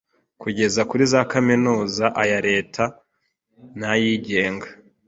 [0.41, 2.83] kugeza kuri za Kaminuza aya Leta
[3.79, 4.67] n’ayigenga